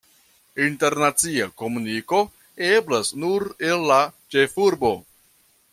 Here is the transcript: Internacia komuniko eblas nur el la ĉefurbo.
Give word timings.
Internacia 0.67 1.49
komuniko 1.63 2.23
eblas 2.71 3.13
nur 3.25 3.47
el 3.73 3.87
la 3.93 4.01
ĉefurbo. 4.37 4.95